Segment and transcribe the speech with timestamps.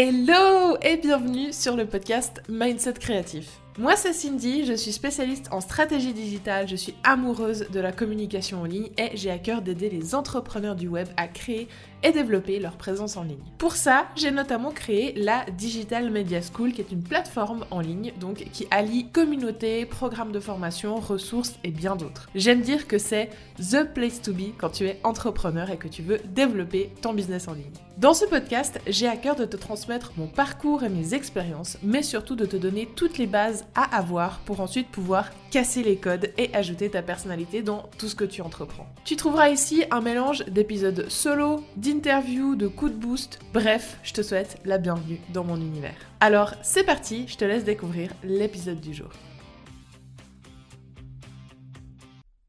[0.00, 3.58] Hello et bienvenue sur le podcast Mindset Créatif.
[3.80, 8.60] Moi c'est Cindy, je suis spécialiste en stratégie digitale, je suis amoureuse de la communication
[8.60, 11.66] en ligne et j'ai à cœur d'aider les entrepreneurs du web à créer
[12.02, 13.38] et développer leur présence en ligne.
[13.58, 18.12] Pour ça, j'ai notamment créé la Digital Media School qui est une plateforme en ligne
[18.20, 22.28] donc qui allie communauté, programmes de formation, ressources et bien d'autres.
[22.34, 26.02] J'aime dire que c'est the place to be quand tu es entrepreneur et que tu
[26.02, 27.72] veux développer ton business en ligne.
[27.98, 32.04] Dans ce podcast, j'ai à cœur de te transmettre mon parcours et mes expériences, mais
[32.04, 36.30] surtout de te donner toutes les bases à avoir pour ensuite pouvoir casser les codes
[36.38, 38.86] et ajouter ta personnalité dans tout ce que tu entreprends.
[39.04, 44.22] Tu trouveras ici un mélange d'épisodes solo, d'interviews, de coups de boost, bref, je te
[44.22, 45.96] souhaite la bienvenue dans mon univers.
[46.20, 49.08] Alors c'est parti, je te laisse découvrir l'épisode du jour.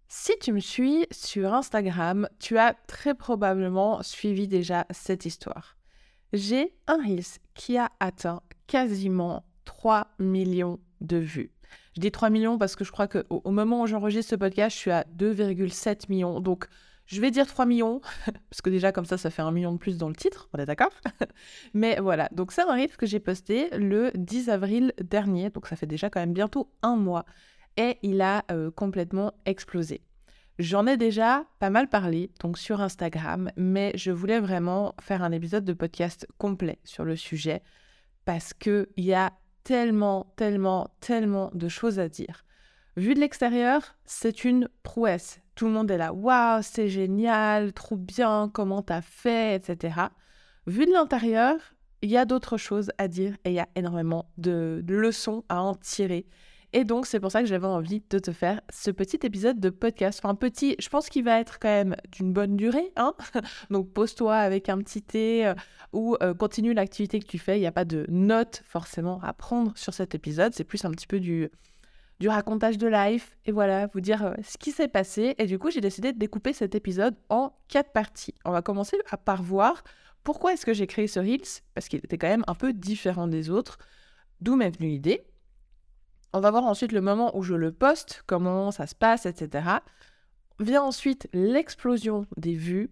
[0.09, 5.77] Si tu me suis sur Instagram, tu as très probablement suivi déjà cette histoire.
[6.33, 11.53] J'ai un Reels qui a atteint quasiment 3 millions de vues.
[11.95, 14.75] Je dis 3 millions parce que je crois qu'au au moment où j'enregistre ce podcast,
[14.75, 16.41] je suis à 2,7 millions.
[16.41, 16.67] Donc,
[17.09, 18.01] je vais dire 3 millions,
[18.49, 20.59] parce que déjà, comme ça, ça fait un million de plus dans le titre, on
[20.59, 20.91] est d'accord?
[21.73, 25.87] Mais voilà, donc c'est un que j'ai posté le 10 avril dernier, donc ça fait
[25.87, 27.25] déjà quand même bientôt un mois,
[27.77, 30.01] et il a euh, complètement explosé.
[30.59, 35.31] J'en ai déjà pas mal parlé, donc sur Instagram, mais je voulais vraiment faire un
[35.31, 37.63] épisode de podcast complet sur le sujet
[38.25, 42.43] parce qu'il y a tellement, tellement, tellement de choses à dire.
[42.99, 45.39] Vu de l'extérieur, c'est une prouesse.
[45.55, 50.01] Tout le monde est là, waouh, c'est génial, trop bien, comment t'as fait, etc.
[50.67, 51.55] Vu de l'intérieur,
[52.01, 55.61] il y a d'autres choses à dire et il y a énormément de leçons à
[55.61, 56.25] en tirer.
[56.73, 59.69] Et donc, c'est pour ça que j'avais envie de te faire ce petit épisode de
[59.69, 60.19] podcast.
[60.21, 62.91] Enfin, petit, je pense qu'il va être quand même d'une bonne durée.
[62.97, 63.13] Hein
[63.69, 65.53] donc, pose-toi avec un petit thé euh,
[65.93, 67.57] ou euh, continue l'activité que tu fais.
[67.57, 70.53] Il n'y a pas de notes forcément à prendre sur cet épisode.
[70.53, 71.49] C'est plus un petit peu du,
[72.19, 73.37] du racontage de life.
[73.45, 75.35] Et voilà, vous dire euh, ce qui s'est passé.
[75.37, 78.35] Et du coup, j'ai décidé de découper cet épisode en quatre parties.
[78.45, 79.83] On va commencer par voir
[80.23, 83.27] pourquoi est-ce que j'ai créé ce Reels Parce qu'il était quand même un peu différent
[83.27, 83.77] des autres.
[84.41, 85.25] D'où m'est venue l'idée.
[86.33, 89.67] On va voir ensuite le moment où je le poste, comment ça se passe, etc.
[90.59, 92.91] Vient ensuite l'explosion des vues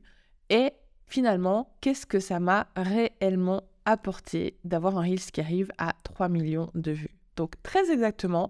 [0.50, 0.72] et
[1.06, 6.72] finalement, qu'est-ce que ça m'a réellement apporté d'avoir un Reels qui arrive à 3 millions
[6.74, 7.16] de vues.
[7.36, 8.50] Donc très exactement,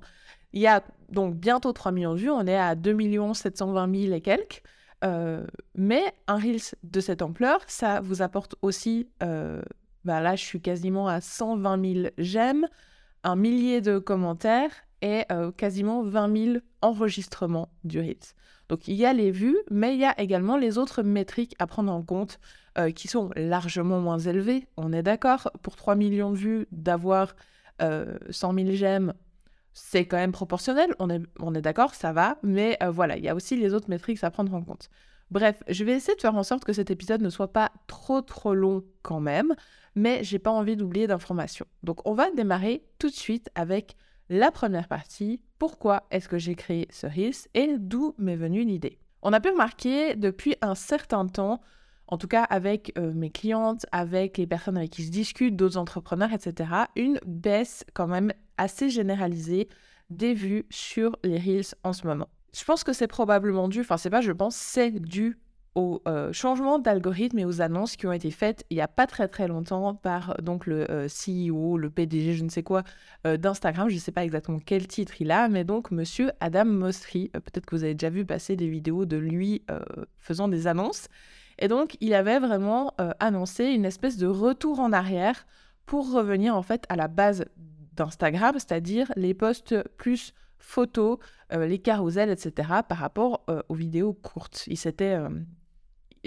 [0.53, 4.13] il y a donc bientôt 3 millions de vues, on est à 2 720 000
[4.13, 4.63] et quelques.
[5.03, 9.61] Euh, mais un Reels de cette ampleur, ça vous apporte aussi, euh,
[10.05, 12.67] bah là je suis quasiment à 120 000 j'aime,
[13.23, 14.71] un millier de commentaires
[15.01, 18.33] et euh, quasiment 20 000 enregistrements du Reels.
[18.69, 21.67] Donc il y a les vues, mais il y a également les autres métriques à
[21.67, 22.39] prendre en compte
[22.77, 24.67] euh, qui sont largement moins élevées.
[24.77, 27.35] On est d'accord, pour 3 millions de vues, d'avoir
[27.79, 29.13] 100 euh, 000 j'aime,
[29.77, 33.55] c'est quand même proportionnel, on est, d'accord, ça va, mais voilà, il y a aussi
[33.55, 34.89] les autres métriques à prendre en compte.
[35.29, 38.21] Bref, je vais essayer de faire en sorte que cet épisode ne soit pas trop
[38.21, 39.53] trop long quand même
[39.97, 41.65] mais j'ai pas envie d'oublier d'informations.
[41.83, 43.95] Donc on va démarrer tout de suite avec
[44.29, 48.99] la première partie, pourquoi est-ce que j'ai créé ce Reels et d'où m'est venue l'idée?
[49.23, 51.61] On a pu remarquer depuis un certain temps,
[52.07, 55.77] en tout cas avec euh, mes clientes, avec les personnes avec qui je discute, d'autres
[55.77, 59.67] entrepreneurs, etc., une baisse quand même assez généralisée
[60.09, 62.29] des vues sur les Reels en ce moment.
[62.53, 65.37] Je pense que c'est probablement dû, enfin c'est pas je pense, c'est dû
[65.77, 69.05] au euh, changement d'algorithme et aux annonces qui ont été faites il n'y a pas
[69.05, 72.83] très très longtemps par donc le euh, CEO, le PDG, je ne sais quoi,
[73.27, 73.87] euh, d'Instagram.
[73.87, 77.29] Je ne sais pas exactement quel titre il a, mais donc monsieur Adam Mosseri.
[77.31, 79.63] Peut-être que vous avez déjà vu passer des vidéos de lui
[80.17, 81.09] faisant des annonces.
[81.59, 85.45] Et donc il avait vraiment annoncé une espèce de retour en arrière
[85.85, 87.45] pour revenir en fait à la base
[87.93, 91.17] d'Instagram, c'est-à-dire les posts plus photos,
[91.51, 94.65] les carousels, etc., par rapport aux vidéos courtes.
[94.67, 95.17] Il s'était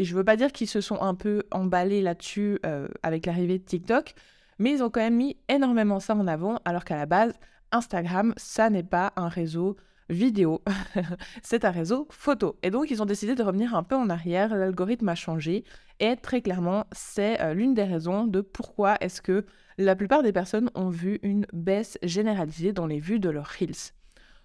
[0.01, 3.59] et je veux pas dire qu'ils se sont un peu emballés là-dessus euh, avec l'arrivée
[3.59, 4.15] de TikTok,
[4.59, 7.35] mais ils ont quand même mis énormément ça en avant, alors qu'à la base,
[7.71, 9.77] Instagram, ça n'est pas un réseau
[10.11, 10.63] vidéo,
[11.43, 12.57] c'est un réseau photo.
[12.63, 15.65] Et donc, ils ont décidé de revenir un peu en arrière, l'algorithme a changé,
[16.01, 19.47] et très clairement, c'est euh, l'une des raisons de pourquoi est-ce que
[19.79, 23.93] la plupart des personnes ont vu une baisse généralisée dans les vues de leurs Reels.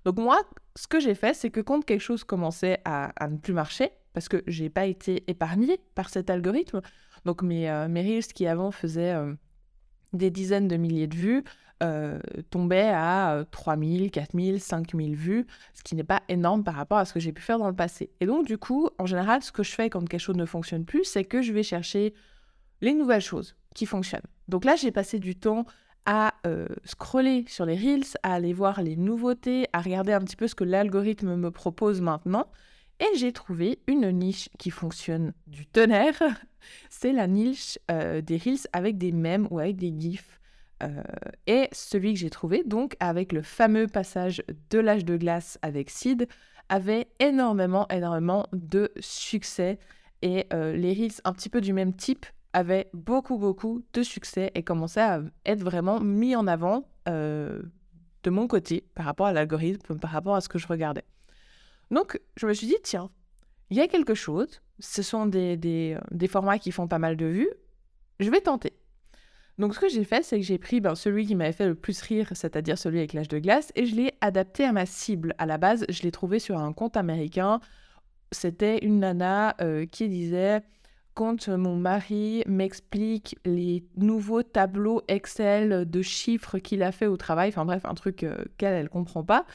[0.05, 0.39] Donc moi,
[0.75, 4.29] ce que j'ai fait, c'est que quand quelque chose commençait à, ne plus marcher, parce
[4.29, 6.81] que j'ai pas été épargnée par cet algorithme.
[7.25, 9.33] Donc mes, euh, Reels qui avant faisaient euh,
[10.13, 11.43] des dizaines de milliers de vues
[11.83, 12.19] euh,
[12.49, 17.13] tombaient à 3000, 4000, 5000 vues, ce qui n'est pas énorme par rapport à ce
[17.13, 18.11] que j'ai pu faire dans le passé.
[18.21, 20.85] Et donc du coup, en général, ce que je fais quand quelque chose ne fonctionne
[20.85, 22.13] plus, c'est que je vais chercher
[22.81, 24.21] les nouvelles choses qui fonctionne.
[24.47, 25.65] Donc là, j'ai passé du temps
[26.05, 30.35] à euh, scroller sur les Reels, à aller voir les nouveautés, à regarder un petit
[30.35, 32.47] peu ce que l'algorithme me propose maintenant.
[32.99, 36.21] Et j'ai trouvé une niche qui fonctionne du tonnerre.
[36.89, 40.39] C'est la niche euh, des Reels avec des mèmes ou avec des GIFs.
[40.83, 41.01] Euh,
[41.47, 45.89] et celui que j'ai trouvé, donc avec le fameux passage de l'âge de glace avec
[45.89, 46.27] Sid,
[46.69, 49.79] avait énormément, énormément de succès.
[50.21, 52.25] Et les Reels un petit peu du même type
[52.55, 57.61] avait beaucoup, beaucoup de succès et commençait à être vraiment mis en avant euh,
[58.23, 61.03] de mon côté par rapport à l'algorithme, par rapport à ce que je regardais.
[61.91, 63.11] Donc, je me suis dit, tiens,
[63.69, 66.97] il y a quelque chose, ce sont des, des, euh, des, formats qui font pas
[66.97, 67.51] mal de vues,
[68.21, 68.71] je vais tenter.
[69.57, 71.75] Donc, ce que j'ai fait, c'est que j'ai pris ben, celui qui m'avait fait le
[71.75, 75.33] plus rire, c'est-à-dire celui avec l'âge de glace, et je l'ai adapté à ma cible.
[75.37, 77.61] À la base, je l'ai trouvé sur un compte américain.
[78.31, 80.61] C'était une nana euh, qui disait
[81.13, 87.49] quand mon mari m'explique les nouveaux tableaux Excel de chiffres qu'il a fait au travail,
[87.49, 89.45] enfin bref, un truc euh, qu'elle, elle comprend pas.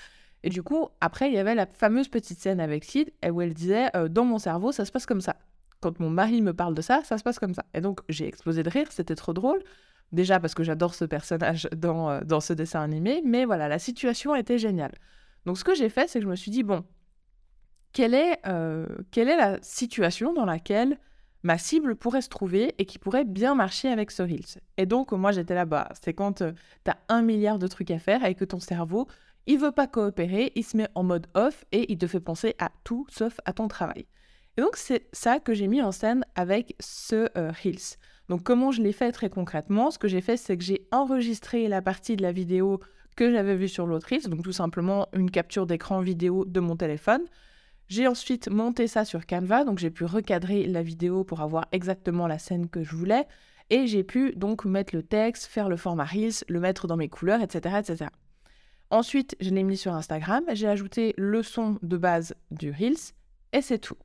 [0.43, 3.53] Et du coup, après, il y avait la fameuse petite scène avec Sid où elle
[3.53, 5.37] disait euh, Dans mon cerveau, ça se passe comme ça.
[5.81, 7.65] Quand mon mari me parle de ça, ça se passe comme ça.
[7.75, 9.63] Et donc, j'ai explosé de rire, c'était trop drôle.
[10.13, 13.79] Déjà parce que j'adore ce personnage dans, euh, dans ce dessin animé, mais voilà, la
[13.79, 14.93] situation était géniale.
[15.47, 16.85] Donc, ce que j'ai fait, c'est que je me suis dit Bon,
[17.93, 18.41] quelle est,
[19.11, 20.99] quelle est la situation dans laquelle
[21.43, 24.61] ma cible pourrait se trouver et qui pourrait bien marcher avec ce Reels?
[24.77, 25.89] Et donc, moi, j'étais là-bas.
[26.01, 26.53] C'est quand euh,
[26.85, 29.07] tu as un milliard de trucs à faire et que ton cerveau,
[29.47, 32.55] il veut pas coopérer, il se met en mode off et il te fait penser
[32.59, 34.07] à tout sauf à ton travail.
[34.57, 37.97] Et donc, c'est ça que j'ai mis en scène avec ce euh, Reels.
[38.31, 39.91] Donc, comment je l'ai fait très concrètement?
[39.91, 42.79] Ce que j'ai fait, c'est que j'ai enregistré la partie de la vidéo
[43.17, 46.77] que j'avais vue sur l'autre Reels, donc tout simplement une capture d'écran vidéo de mon
[46.77, 47.23] téléphone.
[47.89, 52.29] J'ai ensuite monté ça sur Canva, donc j'ai pu recadrer la vidéo pour avoir exactement
[52.29, 53.27] la scène que je voulais.
[53.69, 57.09] Et j'ai pu donc mettre le texte, faire le format Reels, le mettre dans mes
[57.09, 57.79] couleurs, etc.
[57.81, 58.11] etc.
[58.91, 63.13] Ensuite, je l'ai mis sur Instagram, j'ai ajouté le son de base du Reels,
[63.53, 63.99] et c'est tout.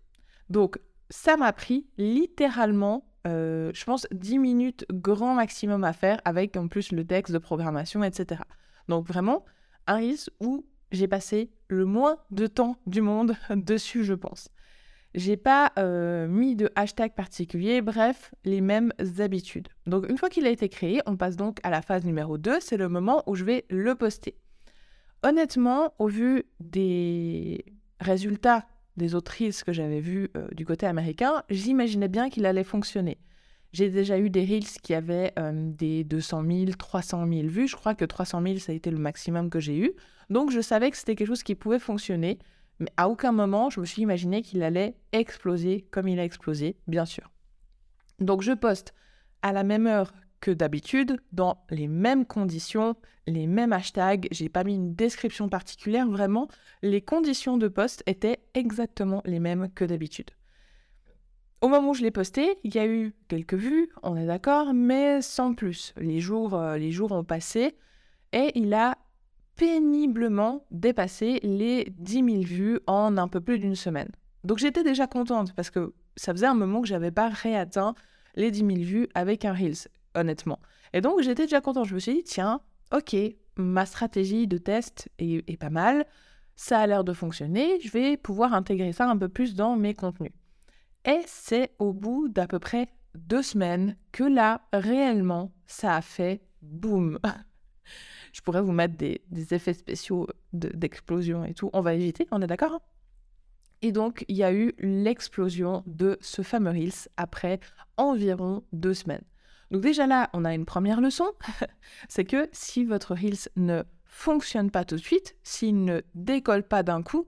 [0.49, 0.79] Donc,
[1.11, 6.67] ça m'a pris littéralement, euh, je pense, 10 minutes grand maximum à faire, avec en
[6.67, 8.41] plus le texte de programmation, etc.
[8.87, 9.45] Donc vraiment,
[9.87, 14.49] un Reels où j'ai passé le moins de temps du monde dessus, je pense.
[15.15, 19.69] J'ai pas euh, mis de hashtag particulier, bref, les mêmes habitudes.
[19.87, 22.59] Donc une fois qu'il a été créé, on passe donc à la phase numéro 2,
[22.59, 24.35] c'est le moment où je vais le poster.
[25.23, 27.63] Honnêtement, au vu des
[28.01, 28.65] résultats
[28.97, 33.17] des autrices que j'avais vus euh, du côté américain, j'imaginais bien qu'il allait fonctionner.
[33.73, 37.67] J'ai déjà eu des Reels qui avaient euh, des 200 000, 300 000 vues.
[37.67, 39.91] Je crois que 300 000, ça a été le maximum que j'ai eu.
[40.29, 42.39] Donc je savais que c'était quelque chose qui pouvait fonctionner.
[42.79, 46.77] Mais à aucun moment, je me suis imaginé qu'il allait exploser comme il a explosé,
[46.87, 47.31] bien sûr.
[48.19, 48.93] Donc je poste
[49.41, 50.13] à la même heure
[50.51, 52.95] d'habitude, dans les mêmes conditions,
[53.27, 54.27] les mêmes hashtags.
[54.31, 56.47] J'ai pas mis une description particulière, vraiment.
[56.81, 60.31] Les conditions de poste étaient exactement les mêmes que d'habitude.
[61.61, 64.73] Au moment où je l'ai posté, il y a eu quelques vues, on est d'accord,
[64.73, 65.93] mais sans plus.
[65.97, 67.75] Les jours, euh, les jours ont passé
[68.33, 68.97] et il a
[69.55, 74.09] péniblement dépassé les 10 000 vues en un peu plus d'une semaine.
[74.43, 77.95] Donc j'étais déjà contente parce que ça faisait un moment que j'avais pas réatteint
[78.35, 80.59] les 10 000 vues avec un Reels, honnêtement.
[80.93, 81.87] Et donc j'étais déjà contente.
[81.87, 82.61] Je me suis dit, tiens,
[82.93, 83.15] ok,
[83.57, 86.05] ma stratégie de test est, pas mal,
[86.55, 89.93] ça a l'air de fonctionner, je vais pouvoir intégrer ça un peu plus dans mes
[89.93, 90.31] contenus.
[91.05, 96.41] Et c'est au bout d'à peu près deux semaines que là, réellement, ça a fait
[96.61, 97.19] boum.
[98.33, 101.69] Je pourrais vous mettre des, effets spéciaux d'explosion et tout.
[101.71, 102.81] On va éviter, on est d'accord?
[103.81, 107.59] Et donc, il y a eu l'explosion de ce fameux Reels après
[107.95, 109.23] environ deux semaines.
[109.75, 111.33] Donc déjà là, on a une première leçon,
[112.07, 116.81] c'est que si votre Reels ne fonctionne pas tout de suite, s'il ne décolle pas
[116.81, 117.27] d'un coup,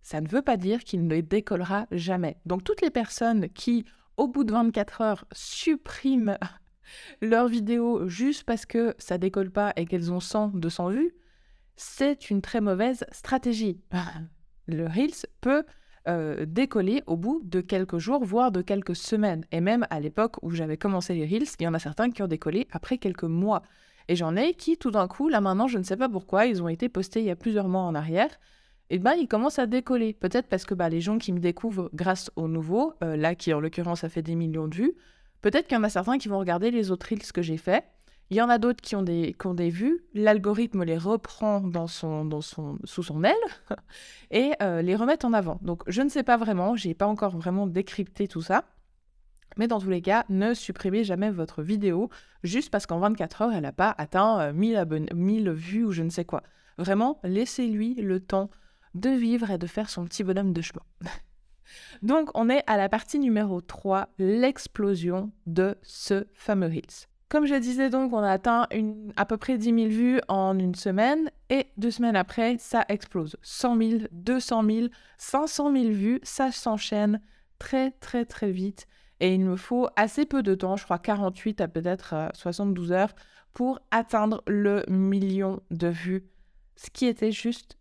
[0.00, 2.38] ça ne veut pas dire qu'il ne décollera jamais.
[2.46, 3.84] Donc toutes les personnes qui,
[4.16, 6.38] au bout de 24 heures, suppriment
[7.20, 11.14] leur vidéo juste parce que ça décolle pas et qu'elles ont 100, 200 vues,
[11.76, 13.82] c'est une très mauvaise stratégie.
[14.66, 15.66] Le Reels peut
[16.08, 19.44] euh, décoller au bout de quelques jours, voire de quelques semaines.
[19.52, 22.22] Et même à l'époque où j'avais commencé les Reels, il y en a certains qui
[22.22, 23.62] ont décollé après quelques mois.
[24.08, 26.62] Et j'en ai qui, tout d'un coup, là maintenant, je ne sais pas pourquoi, ils
[26.62, 28.30] ont été postés il y a plusieurs mois en arrière
[28.92, 30.12] et ben il commence à décoller.
[30.12, 33.54] Peut-être parce que bah, les gens qui me découvrent grâce au nouveau, euh, là qui
[33.54, 34.92] en l'occurrence a fait des millions de vues,
[35.40, 37.84] peut-être qu'il y en a certains qui vont regarder les autres reels que j'ai fait.
[38.32, 41.60] Il y en a d'autres qui, ont des, qui ont des vues, l'algorithme les reprend
[41.60, 43.34] dans son, dans son, sous son aile
[44.30, 45.58] et euh, les remet en avant.
[45.60, 48.64] Donc je ne sais pas vraiment, j'ai pas encore vraiment décrypté tout ça.
[49.58, 52.08] Mais dans tous les cas, ne supprimez jamais votre vidéo
[52.42, 56.02] juste parce qu'en 24 heures, elle n'a pas atteint 1000, abonnés, 1000 vues ou je
[56.02, 56.42] ne sais quoi.
[56.78, 58.48] Vraiment, laissez-lui le temps
[58.94, 60.86] de vivre et de faire son petit bonhomme de chemin.
[62.02, 67.11] Donc, on est à la partie numéro 3, l'explosion de ce fameux Reels.
[67.32, 68.68] Comme je disais donc, on a atteint
[69.16, 73.38] à peu près 10 000 vues en une semaine et deux semaines après, ça explose.
[73.40, 74.86] 100 000, 200 000,
[75.16, 77.22] 500 000 vues, ça s'enchaîne
[77.58, 78.86] très très très vite
[79.20, 82.96] et il me faut assez peu de temps, je crois 48 à peut-être 72 euh,
[82.96, 83.14] heures,
[83.54, 86.26] pour atteindre le million de vues,
[86.76, 87.78] ce qui était juste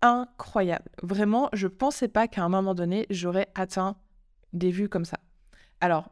[0.00, 0.88] incroyable.
[1.02, 3.96] Vraiment, je ne pensais pas qu'à un moment donné, j'aurais atteint
[4.52, 5.18] des vues comme ça.
[5.80, 6.08] Alors,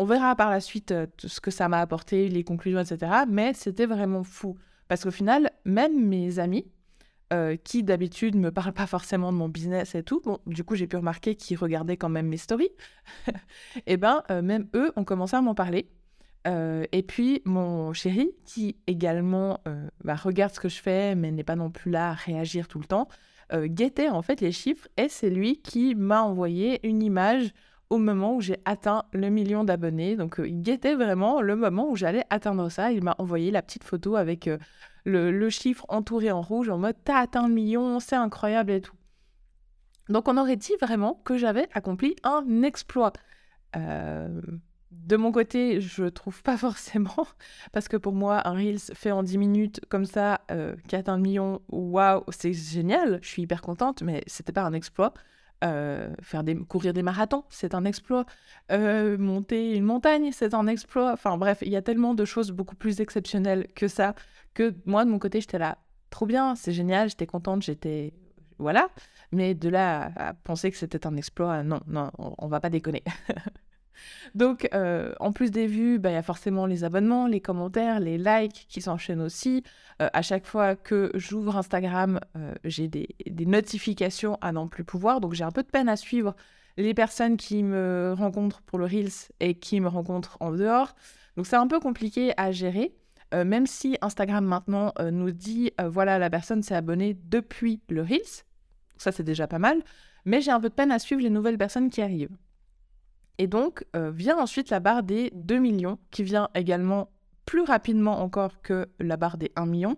[0.00, 3.12] on verra par la suite euh, ce que ça m'a apporté, les conclusions, etc.
[3.28, 4.56] Mais c'était vraiment fou.
[4.88, 6.66] Parce qu'au final, même mes amis,
[7.34, 10.64] euh, qui d'habitude ne me parlent pas forcément de mon business et tout, bon, du
[10.64, 12.70] coup j'ai pu remarquer qu'ils regardaient quand même mes stories,
[13.28, 13.32] et
[13.86, 15.90] eh ben euh, même eux ont commencé à m'en parler.
[16.46, 19.60] Et puis mon chéri, qui également
[20.02, 22.78] bah, regarde ce que je fais, mais n'est pas non plus là à réagir tout
[22.78, 23.08] le temps,
[23.52, 27.52] guettait en fait les chiffres, et c'est lui qui m'a envoyé une image
[27.90, 30.16] au moment où j'ai atteint le million d'abonnés.
[30.16, 32.92] Donc il guettait vraiment le moment où j'allais atteindre ça.
[32.92, 34.48] Il m'a envoyé la petite photo avec
[35.04, 38.94] le, chiffre entouré en rouge en mode t'as atteint le million, c'est incroyable et tout.
[40.08, 43.12] Donc on aurait dit vraiment que j'avais accompli un exploit.
[43.76, 44.40] Euh,
[44.90, 47.26] de mon côté, je trouve pas forcément,
[47.72, 51.16] parce que pour moi, un Reels fait en 10 minutes comme ça, euh, qui atteint
[51.16, 55.14] le million, waouh, c'est génial, je suis hyper contente, mais c'était pas un exploit.
[55.62, 58.24] Euh, faire courir des marathons, c'est un exploit.
[58.70, 61.12] monter une montagne, c'est un exploit.
[61.12, 64.14] Enfin bref, il y a tellement de choses beaucoup plus exceptionnelles que ça
[64.54, 65.78] que moi, de mon côté, j'étais là,
[66.10, 68.12] trop bien, c'est génial, j'étais contente, j'étais.
[68.58, 68.90] Voilà.
[69.32, 73.02] Mais de là à penser que c'était un exploit, non, non, on, va pas déconner.
[74.34, 78.00] Donc, euh, en plus des vues, bah, il y a forcément les abonnements, les commentaires,
[78.00, 79.62] les likes qui s'enchaînent aussi.
[80.00, 83.08] Euh, à chaque fois que j'ouvre Instagram, euh, j'ai des,
[83.46, 85.20] notifications à n'en plus pouvoir.
[85.20, 86.34] Donc, j'ai un peu de peine à suivre
[86.76, 90.94] les personnes qui me rencontrent pour le Reels et qui me rencontrent en dehors.
[91.36, 92.94] Donc, c'est un peu compliqué à gérer.
[93.32, 98.42] Même si Instagram maintenant nous dit voilà, la personne s'est abonnée depuis le Reels,
[98.96, 99.84] ça c'est déjà pas mal,
[100.24, 102.36] mais j'ai un peu de peine à suivre les nouvelles personnes qui arrivent.
[103.40, 107.10] Et donc vient ensuite la barre des 2 millions, qui vient également
[107.46, 109.96] plus rapidement encore que la barre des 1 million,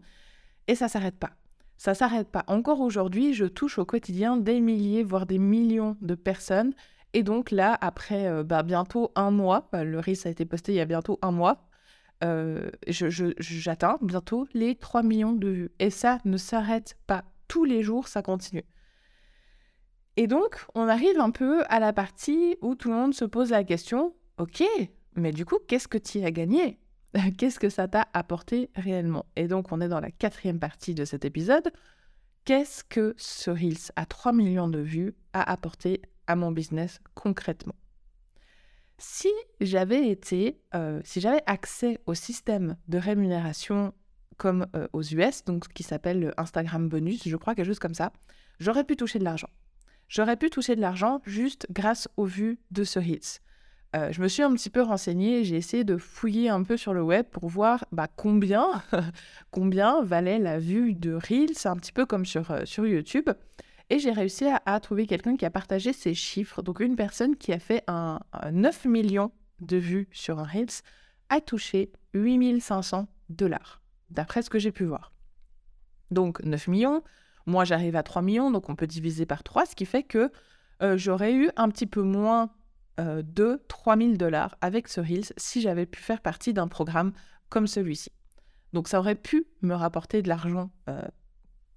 [0.68, 1.32] et ça s'arrête pas.
[1.76, 2.44] Ça s'arrête pas.
[2.46, 6.72] Encore aujourd'hui, je touche au quotidien des milliers, voire des millions de personnes.
[7.14, 10.76] Et donc là, après bah, bientôt un mois, bah, le Reels a été posté il
[10.76, 11.66] y a bientôt un mois,
[12.22, 15.70] euh, j'atteins bientôt les 3 millions de vues.
[15.78, 17.24] Et ça ne s'arrête pas.
[17.48, 18.64] Tous les jours, ça continue.
[20.16, 23.50] Et donc, on arrive un peu à la partie où tout le monde se pose
[23.50, 24.62] la question, ok,
[25.14, 26.78] mais du coup, qu'est-ce que tu as gagné?
[27.38, 29.26] Qu'est-ce que ça t'a apporté réellement?
[29.36, 31.70] Et donc, on est dans la quatrième partie de cet épisode.
[32.44, 37.74] Qu'est-ce que ce Reels à 3 millions de vues a apporté à mon business concrètement?
[38.98, 39.28] Si
[39.60, 43.92] j'avais été, euh, si j'avais accès au système de rémunération
[44.38, 48.12] comme euh, aux US, donc qui s'appelle Instagram Bonus, je crois quelque chose comme ça,
[48.58, 49.48] j'aurais pu toucher de l'argent.
[50.12, 53.40] J'aurais pu toucher de l'argent juste grâce aux vues de ce Hits.
[53.96, 56.92] Euh, je me suis un petit peu renseignée, j'ai essayé de fouiller un peu sur
[56.92, 58.82] le web pour voir bah, combien,
[59.50, 63.30] combien valait la vue de Reels, un petit peu comme sur, sur YouTube.
[63.88, 66.60] Et j'ai réussi à, trouver quelqu'un qui a partagé ces chiffres.
[66.60, 70.82] Donc une personne qui a fait un, 9 millions de vues sur un Reels
[71.30, 75.10] a touché 8500 dollars, d'après ce que j'ai pu voir.
[76.10, 77.02] Donc 9 millions,
[77.46, 80.30] moi j'arrive à 3 millions, donc on peut diviser par 3, ce qui fait que
[80.82, 82.50] euh, j'aurais eu un petit peu moins
[83.00, 87.12] euh, de 3000 dollars avec ce Reels si j'avais pu faire partie d'un programme
[87.48, 88.10] comme celui-ci.
[88.72, 91.02] Donc ça aurait pu me rapporter de l'argent euh,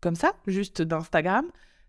[0.01, 1.45] comme ça, juste d'Instagram,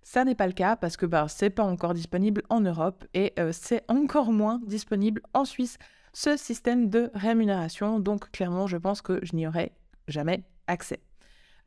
[0.06, 3.33] ça n'est pas le cas parce que bah, c'est pas encore disponible en Europe et
[3.40, 5.78] euh, c'est encore moins disponible en Suisse,
[6.12, 7.99] ce système de rémunération.
[7.99, 9.73] Donc clairement, je pense que je n'y aurai
[10.06, 11.00] jamais accès.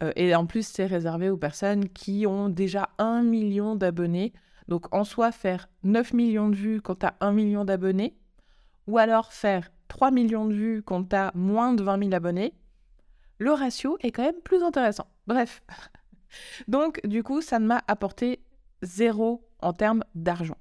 [0.04, 4.34] Euh, et en plus, c'est réservé aux personnes qui ont déjà un million d'abonnés.
[4.68, 8.16] Donc en soi, faire 9 millions de vues quand tu as 1 million d'abonnés,
[8.88, 12.54] ou alors faire 3 millions de vues quand tu as moins de 20 000 abonnés,
[13.40, 15.08] le ratio est quand même plus intéressant.
[15.28, 15.62] Bref,
[16.68, 18.40] Donc, du coup, ça ne m'a apporté
[18.82, 20.58] zéro en termes d'argent.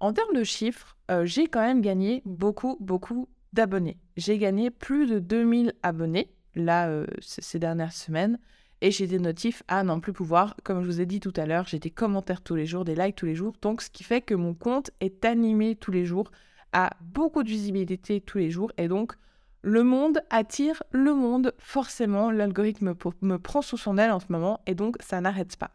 [0.00, 3.98] En termes de chiffres, euh, j'ai quand même gagné beaucoup, beaucoup d'abonnés.
[4.16, 8.38] J'ai gagné plus de 2000 abonnés, là, euh, ces dernières semaines.
[8.82, 10.56] Et j'ai des notifs à n'en plus pouvoir.
[10.64, 12.94] Comme je vous ai dit tout à l'heure, j'ai des commentaires tous les jours, des
[12.94, 13.54] likes tous les jours.
[13.60, 16.30] Donc, ce qui fait que mon compte est animé tous les jours
[16.72, 19.14] a beaucoup de visibilité tous les jours et donc
[19.62, 21.52] le monde attire le monde.
[21.58, 25.72] Forcément, l'algorithme me prend sous son aile en ce moment et donc ça n'arrête pas.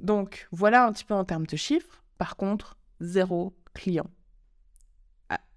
[0.00, 2.02] Donc voilà un petit peu en termes de chiffres.
[2.18, 4.10] Par contre, zéro client.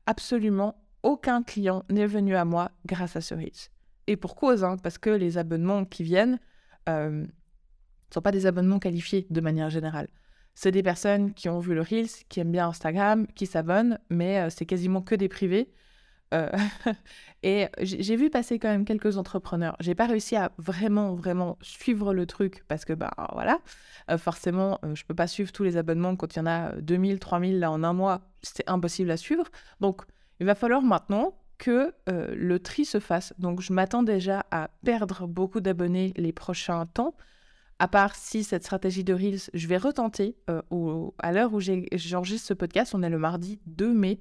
[0.06, 3.70] Absolument aucun client n'est venu à moi grâce à ce Reels.
[4.10, 6.40] Et pour cause, hein, parce que les abonnements qui viennent
[6.88, 7.28] ne euh,
[8.12, 10.08] sont pas des abonnements qualifiés de manière générale.
[10.56, 14.40] C'est des personnes qui ont vu le Reels, qui aiment bien Instagram, qui s'abonnent, mais
[14.40, 15.72] euh, c'est quasiment que des privés.
[16.34, 16.50] Euh,
[17.44, 19.76] et j'ai vu passer quand même quelques entrepreneurs.
[19.80, 23.60] J'ai pas réussi à vraiment, vraiment suivre le truc parce que, bah voilà,
[24.18, 27.20] forcément, euh, je peux pas suivre tous les abonnements quand il y en a 2000,
[27.20, 28.22] 3000 là en un mois.
[28.42, 29.46] C'est impossible à suivre.
[29.82, 30.02] Donc,
[30.40, 33.34] il va falloir maintenant que le tri se fasse.
[33.38, 37.14] Donc, je m'attends déjà à perdre beaucoup d'abonnés les prochains temps.
[37.78, 42.54] À part si cette stratégie de Reels, je vais retenter à l'heure où j'enregistre ce
[42.54, 44.20] podcast, on est le mardi 2 mai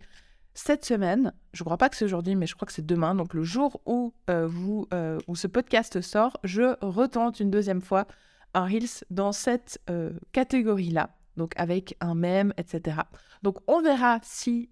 [0.59, 3.14] cette semaine, je ne crois pas que c'est aujourd'hui, mais je crois que c'est demain,
[3.14, 7.80] donc le jour où, euh, vous, euh, où ce podcast sort, je retente une deuxième
[7.80, 8.09] fois
[8.54, 13.02] un Reels dans cette euh, catégorie-là, donc avec un mème, etc.
[13.45, 14.68] Donc on verra si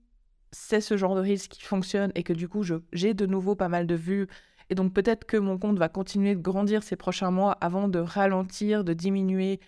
[0.56, 3.68] c'est ce genre de Reels qui fonctionne et que du coup j'ai de nouveau pas
[3.68, 4.26] mal de vues.
[4.70, 7.98] Et donc peut-être que mon compte va continuer de grandir ces prochains mois avant de
[7.98, 9.60] ralentir, de diminuer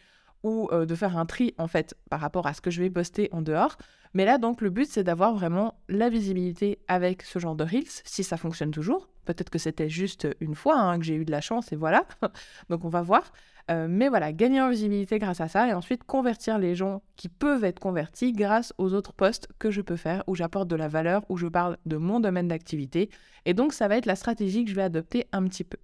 [0.43, 3.29] ou de faire un tri en fait par rapport à ce que je vais poster
[3.33, 3.77] en dehors.
[4.15, 8.03] Mais là, donc, le but, c'est d'avoir vraiment la visibilité avec ce genre de Reels,
[8.05, 9.09] si ça fonctionne toujours.
[9.25, 12.07] Peut-être que c'était juste une fois hein, que j'ai eu de la chance et voilà.
[12.71, 13.33] donc, on va voir.
[13.71, 17.29] Euh, mais voilà, gagner en visibilité grâce à ça et ensuite convertir les gens qui
[17.29, 20.89] peuvent être convertis grâce aux autres posts que je peux faire où j'apporte de la
[20.89, 23.11] valeur, où je parle de mon domaine d'activité.
[23.45, 25.77] Et donc, ça va être la stratégie que je vais adopter un petit peu.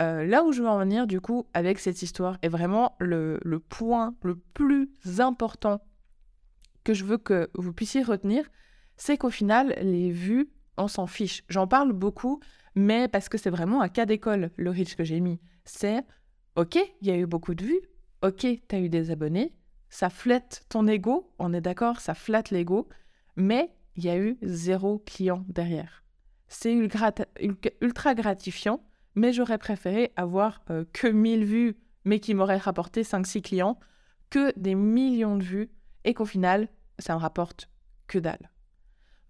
[0.00, 3.38] Euh, là où je veux en venir, du coup, avec cette histoire, est vraiment le
[3.68, 5.80] point le plus important
[6.86, 8.48] que je veux que vous puissiez retenir,
[8.96, 11.42] c'est qu'au final, les vues, on s'en fiche.
[11.48, 12.40] J'en parle beaucoup,
[12.76, 15.40] mais parce que c'est vraiment un cas d'école, le reach que j'ai mis.
[15.64, 16.04] C'est,
[16.56, 17.80] ok, il y a eu beaucoup de vues,
[18.22, 19.54] ok, tu as eu des abonnés,
[19.88, 22.88] ça flatte ton ego, on est d'accord, ça flatte l'ego,
[23.36, 26.02] mais il y a eu zéro client derrière.
[26.48, 28.80] C'est ultra, gratifiant,
[29.14, 33.78] mais j'aurais préféré avoir euh, que 1000 vues, mais qui m'auraient rapporté 5-6 clients,
[34.30, 35.70] que des millions de vues,
[36.04, 37.68] et qu'au final, ça me rapporte
[38.06, 38.50] que dalle.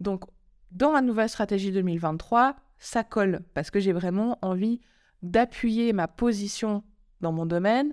[0.01, 0.25] Donc,
[0.73, 4.81] dans ma nouvelle stratégie 2023, ça colle parce que j'ai vraiment envie
[5.23, 6.85] d'appuyer ma position
[7.33, 7.93] mon domaine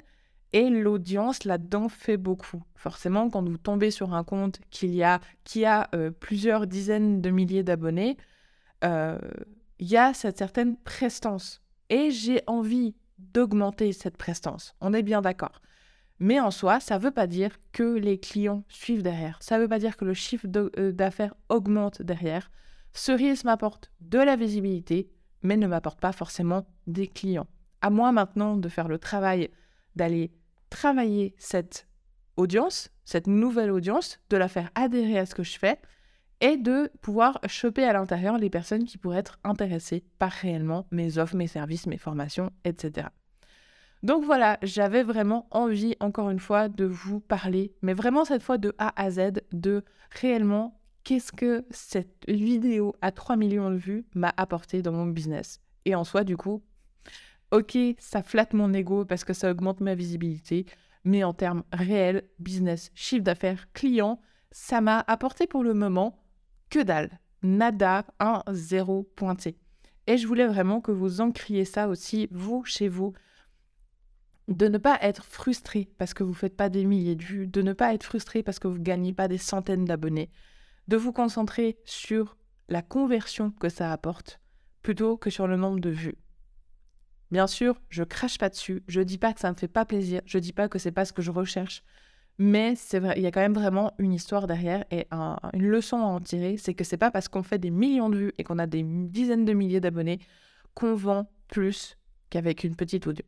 [0.53, 2.63] et l'audience là-dedans fait beaucoup.
[2.75, 7.21] Forcément, quand vous tombez sur un compte qu'il y a, qui a euh, plusieurs dizaines
[7.21, 8.17] de milliers d'abonnés,
[8.83, 9.17] euh,
[9.79, 11.61] il y a cette certaine prestance.
[11.89, 14.75] Et j'ai envie d'augmenter cette prestance.
[14.79, 15.61] On est bien d'accord.
[16.19, 19.41] Mais en soi, ça ne veut pas dire que les clients suivent derrière.
[19.41, 22.51] Ça ne veut pas dire que le chiffre euh, d'affaires augmente derrière.
[22.93, 25.09] Ce risque m'apporte de la visibilité,
[25.41, 27.47] mais ne m'apporte pas forcément des clients.
[27.83, 29.51] À moi maintenant de faire le travail,
[29.95, 30.31] d'aller
[30.69, 31.87] travailler cette
[32.37, 35.79] audience, cette nouvelle audience, de la faire adhérer à ce que je fais
[36.39, 41.17] et de pouvoir choper à l'intérieur les personnes qui pourraient être intéressées par réellement mes
[41.17, 43.07] offres, mes services, mes formations, etc.
[44.01, 48.57] Donc voilà, j'avais vraiment envie, encore une fois, de vous parler, mais vraiment cette fois
[48.57, 54.05] de A à Z, de réellement qu'est-ce que cette vidéo à 3 millions de vues
[54.15, 55.61] m'a apporté dans mon business.
[55.85, 56.61] Et en soi, du coup,
[57.53, 60.65] ok, ça flatte mon ego parce que ça augmente ma visibilité,
[61.03, 64.19] mais en termes réels, business, chiffre d'affaires, client,
[64.51, 66.19] ça m'a apporté pour le moment
[66.69, 67.19] que dalle.
[67.43, 69.57] Nada, un zéro pointé.
[70.07, 73.13] Et je voulais vraiment que vous encriez ça aussi, vous, chez vous,
[74.47, 77.47] de ne pas être frustré parce que vous ne faites pas des milliers de vues,
[77.47, 80.31] de ne pas être frustré parce que vous ne gagnez pas des centaines d'abonnés,
[80.87, 82.35] de vous concentrer sur
[82.67, 84.41] la conversion que ça apporte
[84.81, 86.17] plutôt que sur le nombre de vues.
[87.33, 90.21] Bien sûr, je crache pas dessus, je dis pas que ça me fait pas plaisir,
[90.27, 91.83] je dis pas que c'est pas ce que je recherche,
[92.37, 95.07] mais c'est vrai, il y a quand même vraiment une histoire derrière et
[95.53, 98.17] une leçon à en tirer, c'est que c'est pas parce qu'on fait des millions de
[98.17, 100.19] vues et qu'on a des dizaines de milliers d'abonnés
[100.75, 101.97] qu'on vend plus
[102.29, 103.27] qu'avec une petite audience.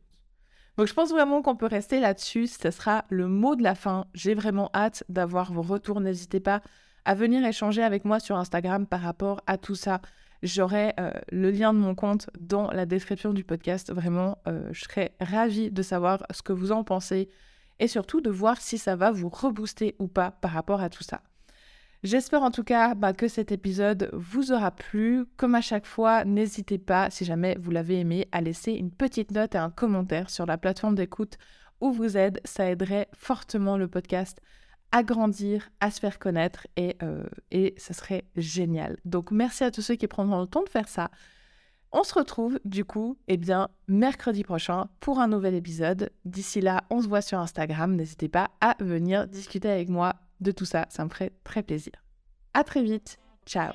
[0.76, 2.46] Donc je pense vraiment qu'on peut rester là-dessus.
[2.46, 4.06] Ce sera le mot de la fin.
[4.14, 6.00] J'ai vraiment hâte d'avoir vos retours.
[6.00, 6.62] N'hésitez pas
[7.04, 10.00] à venir échanger avec moi sur Instagram par rapport à tout ça.
[10.46, 13.92] J'aurai euh, le lien de mon compte dans la description du podcast.
[13.92, 17.28] Vraiment, euh, je serai ravie de savoir ce que vous en pensez
[17.80, 21.02] et surtout de voir si ça va vous rebooster ou pas par rapport à tout
[21.02, 21.20] ça.
[22.04, 25.24] J'espère en tout cas bah, que cet épisode vous aura plu.
[25.36, 29.32] Comme à chaque fois, n'hésitez pas, si jamais vous l'avez aimé, à laisser une petite
[29.32, 31.38] note et un commentaire sur la plateforme d'écoute
[31.80, 32.40] où vous êtes.
[32.44, 34.40] Ça aiderait fortement le podcast
[34.92, 38.96] à grandir, à se faire connaître et, euh, et ça serait génial.
[39.04, 41.10] Donc merci à tous ceux qui prendront le temps de faire ça.
[41.92, 46.10] On se retrouve du coup, eh bien, mercredi prochain pour un nouvel épisode.
[46.24, 47.94] D'ici là, on se voit sur Instagram.
[47.94, 50.86] N'hésitez pas à venir discuter avec moi de tout ça.
[50.90, 51.92] Ça me ferait très plaisir.
[52.54, 53.18] À très vite.
[53.46, 53.72] Ciao